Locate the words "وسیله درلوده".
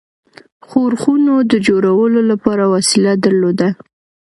2.75-3.69